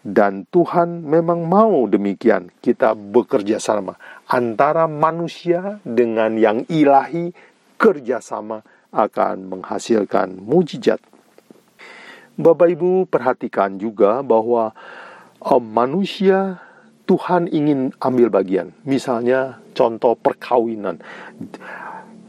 Dan 0.00 0.48
Tuhan 0.48 1.04
memang 1.04 1.44
mau 1.44 1.84
demikian 1.84 2.48
kita 2.64 2.96
bekerja 2.96 3.60
sama 3.60 3.96
antara 4.28 4.88
manusia 4.88 5.80
dengan 5.84 6.40
yang 6.40 6.64
ilahi 6.72 7.32
kerjasama 7.76 8.64
akan 8.92 9.36
menghasilkan 9.48 10.40
mujizat. 10.40 11.00
Bapak 12.40 12.72
Ibu 12.72 13.04
perhatikan 13.12 13.76
juga 13.76 14.24
bahwa 14.24 14.72
oh, 15.44 15.60
manusia 15.60 16.64
Tuhan 17.10 17.50
ingin 17.50 17.90
ambil 17.98 18.30
bagian. 18.30 18.70
Misalnya 18.86 19.58
contoh 19.74 20.14
perkawinan. 20.14 21.02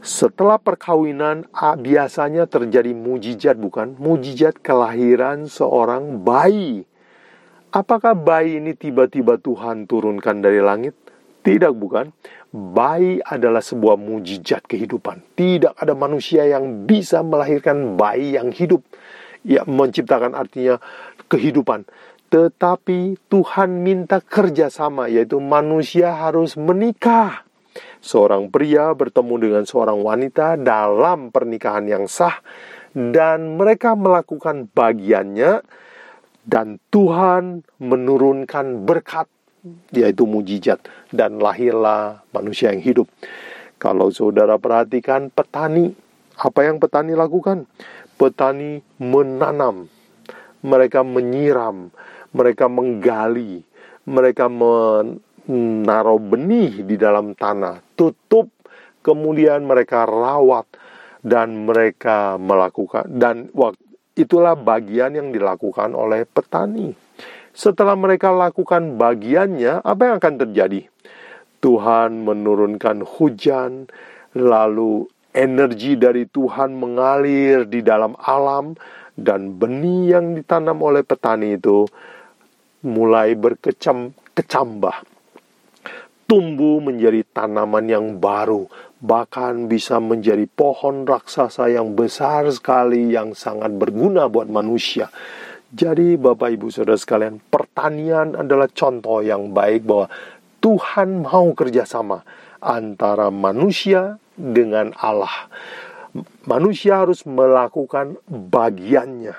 Setelah 0.02 0.58
perkawinan 0.58 1.46
biasanya 1.78 2.50
terjadi 2.50 2.90
mujizat 2.90 3.54
bukan? 3.54 3.94
Mujizat 4.02 4.58
kelahiran 4.58 5.46
seorang 5.46 6.26
bayi. 6.26 6.82
Apakah 7.70 8.18
bayi 8.18 8.58
ini 8.58 8.74
tiba-tiba 8.74 9.38
Tuhan 9.38 9.86
turunkan 9.86 10.42
dari 10.42 10.58
langit? 10.58 10.98
Tidak 11.46 11.70
bukan? 11.78 12.10
Bayi 12.50 13.22
adalah 13.22 13.62
sebuah 13.62 13.94
mujizat 13.94 14.66
kehidupan. 14.66 15.38
Tidak 15.38 15.78
ada 15.78 15.94
manusia 15.94 16.42
yang 16.42 16.90
bisa 16.90 17.22
melahirkan 17.22 17.94
bayi 17.94 18.34
yang 18.34 18.50
hidup. 18.50 18.82
Ya, 19.46 19.62
menciptakan 19.62 20.34
artinya 20.34 20.82
kehidupan. 21.30 21.86
Tetapi 22.32 23.28
Tuhan 23.28 23.84
minta 23.84 24.24
kerjasama, 24.24 25.04
yaitu 25.12 25.36
manusia 25.36 26.16
harus 26.16 26.56
menikah. 26.56 27.44
Seorang 28.00 28.48
pria 28.48 28.88
bertemu 28.96 29.34
dengan 29.36 29.64
seorang 29.68 30.00
wanita 30.00 30.56
dalam 30.56 31.28
pernikahan 31.28 31.84
yang 31.84 32.08
sah, 32.08 32.40
dan 32.96 33.60
mereka 33.60 33.92
melakukan 33.92 34.64
bagiannya, 34.72 35.60
dan 36.48 36.80
Tuhan 36.88 37.68
menurunkan 37.76 38.88
berkat, 38.88 39.28
yaitu 39.92 40.24
mujizat, 40.24 40.80
dan 41.12 41.36
lahirlah 41.36 42.24
manusia 42.32 42.72
yang 42.72 42.80
hidup. 42.80 43.12
Kalau 43.76 44.08
saudara 44.08 44.56
perhatikan 44.56 45.28
petani, 45.28 45.92
apa 46.40 46.64
yang 46.64 46.80
petani 46.80 47.12
lakukan? 47.12 47.68
Petani 48.16 48.80
menanam, 48.96 49.92
mereka 50.64 51.04
menyiram, 51.04 51.92
mereka 52.32 52.68
menggali, 52.68 53.64
mereka 54.08 54.48
menaruh 54.48 56.20
benih 56.20 56.82
di 56.82 56.96
dalam 56.96 57.36
tanah, 57.36 57.80
tutup, 57.94 58.48
kemudian 59.04 59.62
mereka 59.64 60.08
rawat 60.08 60.66
dan 61.22 61.68
mereka 61.68 62.34
melakukan 62.40 63.06
dan 63.06 63.52
itulah 64.18 64.58
bagian 64.58 65.14
yang 65.14 65.28
dilakukan 65.30 65.94
oleh 65.94 66.26
petani. 66.26 66.92
Setelah 67.52 67.92
mereka 68.00 68.32
lakukan 68.32 68.96
bagiannya, 68.96 69.84
apa 69.84 70.02
yang 70.08 70.16
akan 70.16 70.34
terjadi? 70.40 70.88
Tuhan 71.60 72.24
menurunkan 72.24 73.04
hujan, 73.04 73.92
lalu 74.32 75.04
energi 75.36 76.00
dari 76.00 76.24
Tuhan 76.26 76.72
mengalir 76.74 77.68
di 77.68 77.84
dalam 77.84 78.16
alam, 78.18 78.72
dan 79.20 79.60
benih 79.60 80.16
yang 80.16 80.32
ditanam 80.32 80.80
oleh 80.80 81.04
petani 81.04 81.60
itu 81.60 81.84
mulai 82.82 83.34
berkecam 83.38 84.14
kecambah. 84.34 85.06
Tumbuh 86.26 86.80
menjadi 86.80 87.26
tanaman 87.34 87.86
yang 87.90 88.06
baru 88.18 88.66
bahkan 89.02 89.66
bisa 89.66 89.98
menjadi 89.98 90.46
pohon 90.46 91.02
raksasa 91.02 91.66
yang 91.74 91.98
besar 91.98 92.46
sekali 92.54 93.10
yang 93.10 93.34
sangat 93.34 93.74
berguna 93.74 94.30
buat 94.30 94.46
manusia. 94.46 95.10
Jadi 95.74 96.14
Bapak 96.14 96.54
Ibu 96.54 96.70
Saudara 96.70 96.94
sekalian 96.94 97.42
pertanian 97.50 98.38
adalah 98.38 98.70
contoh 98.70 99.18
yang 99.24 99.50
baik 99.50 99.82
bahwa 99.82 100.06
Tuhan 100.62 101.26
mau 101.26 101.50
kerjasama 101.56 102.22
antara 102.62 103.34
manusia 103.34 104.22
dengan 104.38 104.94
Allah. 104.94 105.50
Manusia 106.46 107.02
harus 107.02 107.26
melakukan 107.26 108.20
bagiannya. 108.30 109.34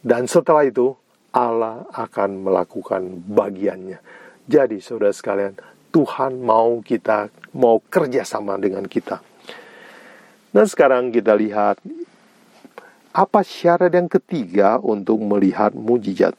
Dan 0.00 0.24
setelah 0.24 0.64
itu 0.64 0.96
Allah 1.32 1.88
akan 1.96 2.44
melakukan 2.44 3.24
bagiannya. 3.24 3.98
Jadi 4.44 4.78
saudara 4.84 5.16
sekalian, 5.16 5.56
Tuhan 5.92 6.40
mau 6.44 6.84
kita 6.84 7.32
mau 7.56 7.80
kerjasama 7.80 8.60
dengan 8.60 8.84
kita. 8.84 9.20
Nah 10.52 10.66
sekarang 10.68 11.08
kita 11.08 11.32
lihat 11.32 11.80
apa 13.12 13.40
syarat 13.44 13.92
yang 13.92 14.08
ketiga 14.08 14.76
untuk 14.80 15.20
melihat 15.20 15.72
mujizat. 15.72 16.36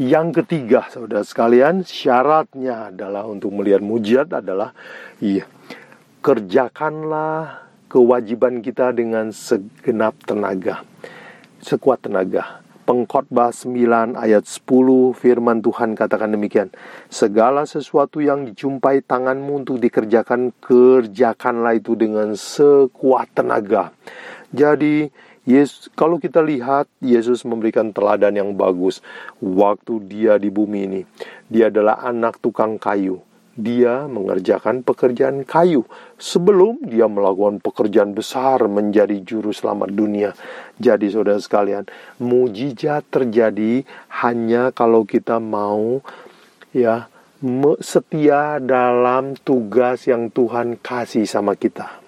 Yang 0.00 0.42
ketiga, 0.42 0.88
saudara 0.88 1.22
sekalian, 1.22 1.84
syaratnya 1.84 2.90
adalah 2.90 3.28
untuk 3.28 3.52
melihat 3.54 3.84
mujizat 3.84 4.30
adalah 4.32 4.72
iya, 5.20 5.44
kerjakanlah 6.24 7.68
kewajiban 7.92 8.64
kita 8.64 8.90
dengan 8.90 9.30
segenap 9.30 10.16
tenaga, 10.24 10.80
sekuat 11.60 12.08
tenaga. 12.08 12.61
Pengkhotbah 12.92 13.56
9 13.56 14.20
ayat 14.20 14.44
10 14.44 15.16
firman 15.16 15.64
Tuhan 15.64 15.96
katakan 15.96 16.28
demikian. 16.28 16.68
Segala 17.08 17.64
sesuatu 17.64 18.20
yang 18.20 18.44
dijumpai 18.44 19.00
tanganmu 19.00 19.64
untuk 19.64 19.80
dikerjakan, 19.80 20.52
kerjakanlah 20.60 21.80
itu 21.80 21.96
dengan 21.96 22.36
sekuat 22.36 23.32
tenaga. 23.32 23.96
Jadi, 24.52 25.08
Yesus, 25.48 25.88
kalau 25.96 26.20
kita 26.20 26.44
lihat 26.44 26.84
Yesus 27.00 27.48
memberikan 27.48 27.96
teladan 27.96 28.36
yang 28.36 28.52
bagus 28.52 29.00
waktu 29.40 30.04
dia 30.04 30.36
di 30.36 30.52
bumi 30.52 30.80
ini. 30.84 31.00
Dia 31.48 31.72
adalah 31.72 31.96
anak 32.04 32.44
tukang 32.44 32.76
kayu 32.76 33.24
dia 33.52 34.08
mengerjakan 34.08 34.80
pekerjaan 34.80 35.44
kayu 35.44 35.84
sebelum 36.16 36.80
dia 36.88 37.04
melakukan 37.04 37.60
pekerjaan 37.60 38.16
besar 38.16 38.64
menjadi 38.64 39.20
juru 39.20 39.52
selamat 39.52 39.90
dunia. 39.92 40.30
Jadi 40.80 41.12
saudara 41.12 41.36
sekalian, 41.36 41.84
mujizat 42.16 43.04
terjadi 43.12 43.84
hanya 44.24 44.72
kalau 44.72 45.04
kita 45.04 45.36
mau 45.36 46.00
ya 46.72 47.12
setia 47.82 48.62
dalam 48.62 49.34
tugas 49.34 50.08
yang 50.08 50.32
Tuhan 50.32 50.78
kasih 50.80 51.28
sama 51.28 51.58
kita. 51.58 52.00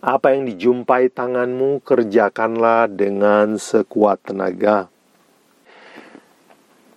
Apa 0.00 0.32
yang 0.32 0.48
dijumpai 0.48 1.12
tanganmu 1.12 1.84
kerjakanlah 1.84 2.88
dengan 2.88 3.60
sekuat 3.60 4.32
tenaga. 4.32 4.88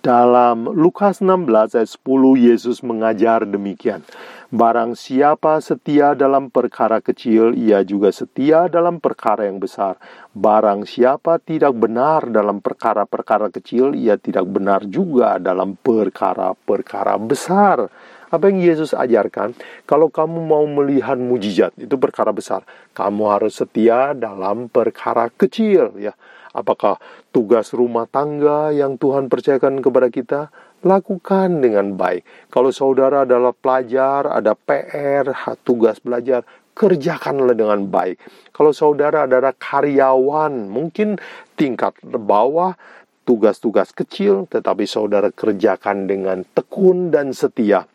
Dalam 0.03 0.67
Lukas 0.67 1.23
16 1.23 1.79
ayat 1.79 1.87
10 1.87 2.35
Yesus 2.35 2.83
mengajar 2.83 3.47
demikian. 3.47 4.03
Barang 4.51 4.99
siapa 4.99 5.63
setia 5.63 6.11
dalam 6.11 6.51
perkara 6.51 6.99
kecil, 6.99 7.55
ia 7.55 7.87
juga 7.87 8.11
setia 8.11 8.67
dalam 8.67 8.99
perkara 8.99 9.47
yang 9.47 9.63
besar. 9.63 9.95
Barang 10.35 10.83
siapa 10.83 11.39
tidak 11.39 11.79
benar 11.79 12.27
dalam 12.27 12.59
perkara-perkara 12.59 13.47
kecil, 13.47 13.95
ia 13.95 14.19
tidak 14.19 14.43
benar 14.51 14.83
juga 14.91 15.39
dalam 15.39 15.79
perkara-perkara 15.79 17.15
besar. 17.23 17.87
Apa 18.27 18.51
yang 18.51 18.59
Yesus 18.59 18.91
ajarkan? 18.91 19.55
Kalau 19.87 20.11
kamu 20.11 20.43
mau 20.43 20.67
melihat 20.67 21.15
mujizat, 21.15 21.71
itu 21.79 21.95
perkara 21.95 22.35
besar. 22.35 22.67
Kamu 22.91 23.31
harus 23.31 23.55
setia 23.55 24.11
dalam 24.11 24.67
perkara 24.67 25.31
kecil, 25.31 25.95
ya 25.95 26.11
Apakah 26.53 27.01
tugas 27.33 27.73
rumah 27.73 28.05
tangga 28.05 28.69
yang 28.69 29.01
Tuhan 29.01 29.25
percayakan 29.25 29.81
kepada 29.81 30.07
kita? 30.13 30.41
Lakukan 30.85 31.65
dengan 31.65 31.97
baik. 31.97 32.21
Kalau 32.53 32.69
saudara 32.69 33.25
adalah 33.25 33.57
pelajar, 33.57 34.29
ada 34.29 34.53
PR, 34.53 35.33
tugas 35.65 35.97
belajar, 35.97 36.45
kerjakanlah 36.77 37.57
dengan 37.57 37.89
baik. 37.89 38.21
Kalau 38.53 38.69
saudara 38.69 39.25
adalah 39.25 39.57
karyawan, 39.57 40.69
mungkin 40.69 41.17
tingkat 41.57 41.97
bawah, 42.05 42.77
tugas-tugas 43.25 43.89
kecil, 43.89 44.45
tetapi 44.51 44.85
saudara 44.85 45.33
kerjakan 45.33 46.05
dengan 46.05 46.45
tekun 46.53 47.09
dan 47.09 47.33
setia. 47.33 47.89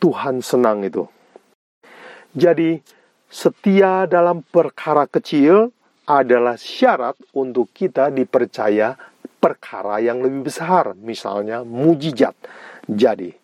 Tuhan 0.00 0.40
senang 0.40 0.88
itu. 0.88 1.04
Jadi, 2.32 2.80
setia 3.28 4.08
dalam 4.08 4.40
perkara 4.40 5.04
kecil 5.04 5.74
adalah 6.08 6.56
syarat 6.56 7.20
untuk 7.36 7.68
kita 7.76 8.08
dipercaya 8.08 8.96
perkara 9.36 10.00
yang 10.00 10.24
lebih 10.24 10.48
besar, 10.48 10.96
misalnya 10.96 11.60
mujizat. 11.68 12.32
Jadi, 12.88 13.36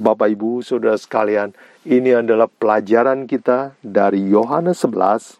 Bapak 0.00 0.32
Ibu, 0.32 0.64
Saudara 0.64 0.96
sekalian, 0.96 1.52
ini 1.84 2.16
adalah 2.16 2.48
pelajaran 2.48 3.28
kita 3.28 3.76
dari 3.84 4.32
Yohanes 4.32 4.80
11 4.80 5.36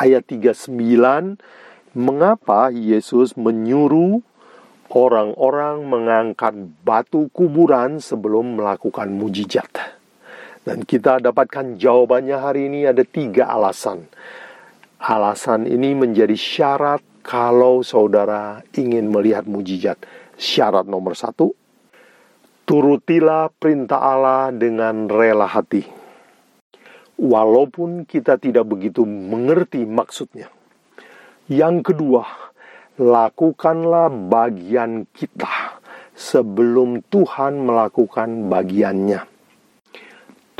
ayat 0.00 0.24
39 0.24 1.36
mengapa 1.92 2.72
Yesus 2.72 3.36
menyuruh 3.36 4.24
orang-orang 4.92 5.84
mengangkat 5.84 6.56
batu 6.80 7.28
kuburan 7.32 8.00
sebelum 8.00 8.56
melakukan 8.56 9.12
mujizat. 9.12 9.68
Dan 10.62 10.86
kita 10.86 11.18
dapatkan 11.18 11.76
jawabannya 11.76 12.38
hari 12.38 12.70
ini 12.72 12.86
ada 12.86 13.02
tiga 13.02 13.50
alasan. 13.50 14.06
Alasan 15.02 15.66
ini 15.66 15.98
menjadi 15.98 16.38
syarat 16.38 17.02
kalau 17.26 17.82
saudara 17.82 18.62
ingin 18.70 19.10
melihat 19.10 19.50
mujizat. 19.50 19.98
Syarat 20.38 20.86
nomor 20.86 21.18
satu, 21.18 21.58
turutilah 22.62 23.50
perintah 23.50 23.98
Allah 23.98 24.54
dengan 24.54 25.10
rela 25.10 25.50
hati. 25.50 25.82
Walaupun 27.18 28.06
kita 28.06 28.38
tidak 28.38 28.62
begitu 28.70 29.02
mengerti 29.02 29.82
maksudnya. 29.82 30.46
Yang 31.50 31.90
kedua, 31.90 32.22
lakukanlah 32.94 34.06
bagian 34.06 35.10
kita 35.10 35.82
sebelum 36.14 37.02
Tuhan 37.10 37.58
melakukan 37.58 38.46
bagiannya. 38.46 39.31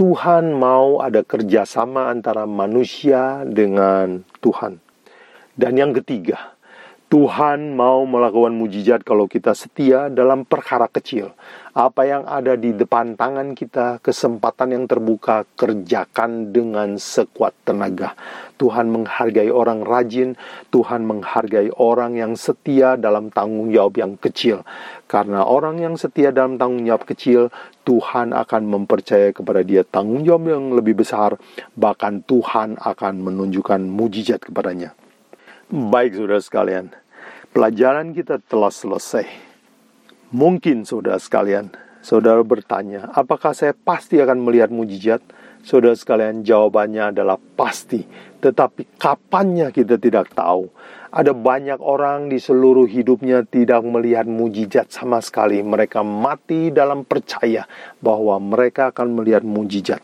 Tuhan 0.03 0.59
mau 0.59 0.99
ada 0.99 1.23
kerjasama 1.23 2.11
antara 2.11 2.43
manusia 2.43 3.47
dengan 3.47 4.27
Tuhan. 4.43 4.83
Dan 5.55 5.79
yang 5.79 5.95
ketiga, 5.95 6.59
Tuhan 7.13 7.77
mau 7.77 8.09
melakukan 8.09 8.57
mujizat 8.57 9.05
kalau 9.05 9.29
kita 9.29 9.53
setia 9.53 10.09
dalam 10.09 10.49
perkara 10.49 10.89
kecil. 10.89 11.37
Apa 11.77 12.09
yang 12.09 12.25
ada 12.25 12.57
di 12.57 12.73
depan 12.73 13.21
tangan 13.21 13.53
kita, 13.53 14.01
kesempatan 14.01 14.73
yang 14.73 14.85
terbuka, 14.89 15.45
kerjakan 15.53 16.57
dengan 16.57 16.97
sekuat 16.97 17.53
tenaga. 17.69 18.17
Tuhan 18.57 18.89
menghargai 18.89 19.53
orang 19.53 19.85
rajin, 19.85 20.41
Tuhan 20.73 21.05
menghargai 21.05 21.69
orang 21.77 22.17
yang 22.17 22.33
setia 22.33 22.97
dalam 22.97 23.29
tanggung 23.29 23.69
jawab 23.69 23.93
yang 24.01 24.17
kecil. 24.17 24.65
Karena 25.05 25.45
orang 25.45 25.85
yang 25.85 26.01
setia 26.01 26.33
dalam 26.33 26.57
tanggung 26.57 26.89
jawab 26.89 27.05
kecil, 27.05 27.53
Tuhan 27.85 28.33
akan 28.33 28.63
mempercayai 28.73 29.37
kepada 29.37 29.61
dia 29.61 29.85
tanggung 29.85 30.25
jawab 30.25 30.49
yang 30.49 30.73
lebih 30.73 31.05
besar, 31.05 31.37
bahkan 31.77 32.25
Tuhan 32.25 32.81
akan 32.81 33.21
menunjukkan 33.21 33.85
mujizat 33.85 34.49
kepadanya. 34.49 34.97
Baik, 35.73 36.21
saudara 36.21 36.37
sekalian, 36.37 36.93
pelajaran 37.53 38.17
kita 38.17 38.41
telah 38.41 38.73
selesai. 38.73 39.29
Mungkin, 40.33 40.89
saudara 40.89 41.21
sekalian, 41.21 41.69
saudara 42.01 42.41
bertanya, 42.41 43.13
apakah 43.13 43.53
saya 43.53 43.77
pasti 43.77 44.17
akan 44.17 44.41
melihat 44.41 44.73
mujizat? 44.73 45.21
Saudara 45.63 45.95
sekalian, 45.95 46.43
jawabannya 46.43 47.15
adalah 47.15 47.39
pasti, 47.39 48.03
tetapi 48.43 48.99
kapannya 48.99 49.71
kita 49.71 49.95
tidak 50.01 50.35
tahu. 50.35 50.67
Ada 51.13 51.37
banyak 51.37 51.79
orang 51.79 52.33
di 52.33 52.41
seluruh 52.41 52.89
hidupnya 52.89 53.45
tidak 53.45 53.85
melihat 53.85 54.25
mujizat 54.25 54.89
sama 54.91 55.21
sekali. 55.21 55.61
Mereka 55.61 56.01
mati 56.01 56.73
dalam 56.73 57.05
percaya 57.05 57.69
bahwa 58.01 58.41
mereka 58.41 58.91
akan 58.91 59.21
melihat 59.21 59.45
mujizat. 59.45 60.01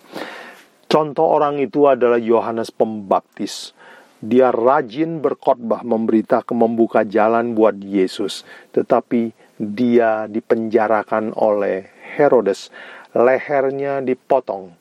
Contoh 0.84 1.26
orang 1.26 1.58
itu 1.58 1.88
adalah 1.88 2.20
Yohanes 2.20 2.68
Pembaptis. 2.70 3.72
Dia 4.18 4.50
rajin 4.50 5.22
berkhotbah, 5.22 5.86
memberitakan 5.86 6.58
membuka 6.58 7.06
jalan 7.06 7.54
buat 7.54 7.78
Yesus, 7.78 8.42
tetapi 8.74 9.30
dia 9.58 10.26
dipenjarakan 10.26 11.34
oleh 11.38 11.86
Herodes. 12.18 12.74
Lehernya 13.14 14.02
dipotong, 14.02 14.74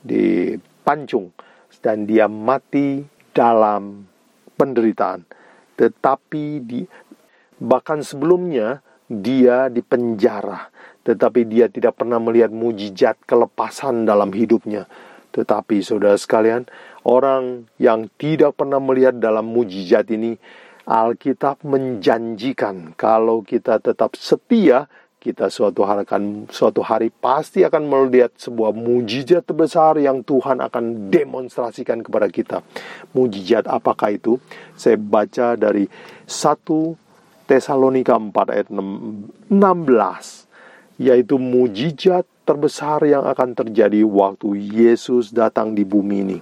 dipancung, 0.00 1.36
dan 1.84 2.08
dia 2.08 2.24
mati 2.26 3.04
dalam 3.36 4.04
penderitaan 4.56 5.40
tetapi 5.80 6.60
di 6.60 6.84
bahkan 7.56 8.04
sebelumnya 8.04 8.84
dia 9.08 9.72
dipenjara, 9.72 10.68
tetapi 11.08 11.48
dia 11.48 11.72
tidak 11.72 11.96
pernah 11.96 12.20
melihat 12.20 12.52
mujizat 12.52 13.16
kelepasan 13.24 14.04
dalam 14.04 14.28
hidupnya. 14.36 14.84
Tetapi 15.32 15.80
saudara 15.80 16.20
sekalian, 16.20 16.68
orang 17.04 17.70
yang 17.80 18.08
tidak 18.20 18.56
pernah 18.56 18.82
melihat 18.82 19.16
dalam 19.16 19.48
mujizat 19.48 20.08
ini, 20.12 20.36
Alkitab 20.90 21.62
menjanjikan 21.62 22.98
kalau 22.98 23.46
kita 23.46 23.78
tetap 23.78 24.18
setia 24.18 24.90
kita 25.20 25.52
suatu 25.52 25.84
hari 25.84 26.08
akan 26.08 26.48
suatu 26.48 26.80
hari 26.80 27.12
pasti 27.12 27.60
akan 27.60 27.84
melihat 27.84 28.32
sebuah 28.40 28.72
mujizat 28.72 29.44
terbesar 29.44 30.00
yang 30.00 30.24
Tuhan 30.24 30.64
akan 30.64 31.12
demonstrasikan 31.12 32.00
kepada 32.00 32.32
kita. 32.32 32.64
Mujizat 33.12 33.68
apakah 33.68 34.16
itu? 34.16 34.40
Saya 34.72 34.96
baca 34.96 35.60
dari 35.60 35.84
1 36.24 37.44
Tesalonika 37.44 38.16
4 38.16 38.54
ayat 38.56 38.68
16 38.72 39.52
yaitu 41.00 41.36
mujizat 41.36 42.24
terbesar 42.48 43.04
yang 43.04 43.28
akan 43.28 43.52
terjadi 43.52 44.00
waktu 44.04 44.56
Yesus 44.56 45.36
datang 45.36 45.76
di 45.76 45.84
bumi 45.84 46.16
ini. 46.24 46.38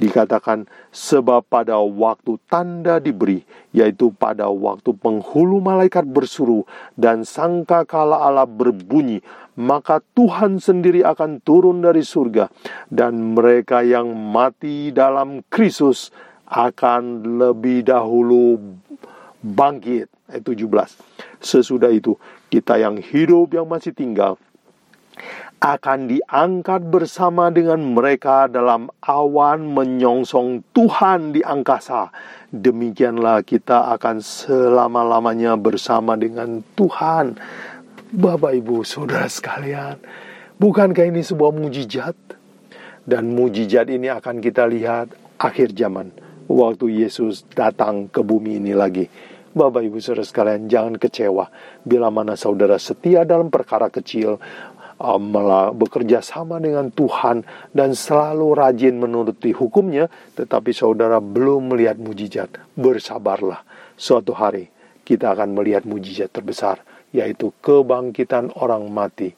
Dikatakan 0.00 0.64
sebab 0.88 1.44
pada 1.44 1.76
waktu 1.76 2.40
tanda 2.48 2.96
diberi, 2.96 3.44
yaitu 3.76 4.08
pada 4.16 4.48
waktu 4.48 4.96
penghulu 4.96 5.60
malaikat 5.60 6.08
bersuruh 6.08 6.64
dan 6.96 7.28
sangka 7.28 7.84
kala 7.84 8.16
Allah 8.16 8.48
berbunyi, 8.48 9.20
maka 9.60 10.00
Tuhan 10.16 10.56
sendiri 10.56 11.04
akan 11.04 11.44
turun 11.44 11.84
dari 11.84 12.00
surga 12.00 12.48
dan 12.88 13.36
mereka 13.36 13.84
yang 13.84 14.08
mati 14.16 14.88
dalam 14.88 15.44
Kristus 15.52 16.08
akan 16.48 17.36
lebih 17.36 17.84
dahulu 17.84 18.56
bangkit. 19.44 20.08
Ayat 20.32 20.48
17. 20.48 20.96
Sesudah 21.44 21.92
itu, 21.92 22.16
kita 22.48 22.80
yang 22.80 22.96
hidup 22.96 23.52
yang 23.52 23.68
masih 23.68 23.92
tinggal 23.92 24.40
akan 25.60 26.08
diangkat 26.08 26.88
bersama 26.88 27.52
dengan 27.52 27.84
mereka 27.92 28.48
dalam 28.48 28.88
awan 29.04 29.68
menyongsong 29.76 30.64
Tuhan 30.72 31.36
di 31.36 31.44
angkasa. 31.44 32.08
Demikianlah 32.48 33.44
kita 33.44 33.92
akan 33.92 34.24
selama-lamanya 34.24 35.60
bersama 35.60 36.16
dengan 36.16 36.64
Tuhan. 36.80 37.36
Bapak, 38.10 38.56
ibu, 38.56 38.88
saudara 38.88 39.28
sekalian, 39.28 40.00
bukankah 40.56 41.12
ini 41.12 41.20
sebuah 41.20 41.52
mujizat? 41.52 42.16
Dan 43.04 43.36
mujizat 43.36 43.92
ini 43.92 44.08
akan 44.08 44.40
kita 44.40 44.64
lihat 44.64 45.12
akhir 45.36 45.76
zaman, 45.76 46.08
waktu 46.48 47.04
Yesus 47.04 47.44
datang 47.52 48.08
ke 48.08 48.24
bumi 48.24 48.64
ini 48.64 48.72
lagi. 48.72 49.12
Bapak, 49.50 49.82
ibu, 49.82 49.98
saudara 49.98 50.22
sekalian, 50.22 50.70
jangan 50.70 50.94
kecewa 50.94 51.50
bila 51.82 52.06
mana 52.06 52.38
saudara 52.38 52.78
setia 52.78 53.26
dalam 53.26 53.50
perkara 53.50 53.90
kecil, 53.90 54.38
bekerja 55.72 56.20
sama 56.20 56.60
dengan 56.60 56.92
Tuhan 56.92 57.42
dan 57.72 57.96
selalu 57.96 58.52
rajin 58.52 59.00
menuruti 59.00 59.56
hukumnya, 59.56 60.12
tetapi 60.36 60.76
saudara 60.76 61.18
belum 61.18 61.72
melihat 61.72 61.96
mujizat. 61.96 62.60
Bersabarlah, 62.76 63.64
suatu 63.96 64.36
hari 64.36 64.68
kita 65.02 65.32
akan 65.32 65.56
melihat 65.56 65.88
mujizat 65.88 66.30
terbesar, 66.30 66.84
yaitu 67.10 67.50
kebangkitan 67.64 68.52
orang 68.60 68.86
mati. 68.92 69.32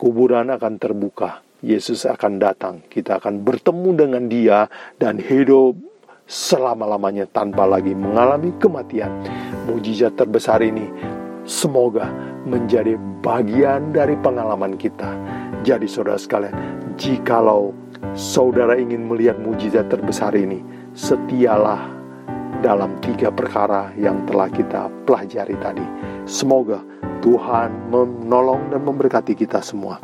Kuburan 0.00 0.50
akan 0.50 0.82
terbuka, 0.82 1.44
Yesus 1.62 2.08
akan 2.08 2.42
datang, 2.42 2.82
kita 2.90 3.22
akan 3.22 3.46
bertemu 3.46 3.90
dengan 3.94 4.24
Dia 4.26 4.66
dan 4.98 5.22
hidup 5.22 5.78
selama-lamanya 6.26 7.30
tanpa 7.30 7.68
lagi 7.68 7.94
mengalami 7.94 8.50
kematian. 8.58 9.12
Mujizat 9.70 10.18
terbesar 10.18 10.58
ini 10.64 11.21
semoga 11.44 12.10
menjadi 12.46 12.98
bagian 13.22 13.94
dari 13.94 14.18
pengalaman 14.18 14.78
kita. 14.78 15.14
Jadi 15.62 15.86
saudara 15.86 16.18
sekalian, 16.18 16.54
jikalau 16.98 17.70
saudara 18.18 18.74
ingin 18.74 19.06
melihat 19.06 19.38
mujizat 19.38 19.86
terbesar 19.90 20.34
ini, 20.34 20.62
setialah 20.92 21.86
dalam 22.62 22.94
tiga 23.02 23.30
perkara 23.34 23.90
yang 23.98 24.22
telah 24.26 24.50
kita 24.50 24.90
pelajari 25.06 25.54
tadi. 25.58 25.86
Semoga 26.26 26.82
Tuhan 27.22 27.90
menolong 27.90 28.70
dan 28.70 28.82
memberkati 28.86 29.34
kita 29.34 29.62
semua. 29.62 29.98